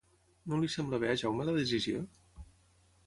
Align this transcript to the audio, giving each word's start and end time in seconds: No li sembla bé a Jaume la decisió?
No 0.53 0.59
li 0.61 0.69
sembla 0.75 0.99
bé 1.05 1.11
a 1.13 1.19
Jaume 1.23 1.47
la 1.51 1.55
decisió? 1.59 2.03